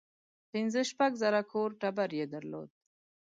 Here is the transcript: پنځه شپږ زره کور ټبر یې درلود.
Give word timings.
پنځه 0.51 0.81
شپږ 0.91 1.11
زره 1.21 1.41
کور 1.51 1.69
ټبر 1.81 2.09
یې 2.19 2.25
درلود. 2.33 2.69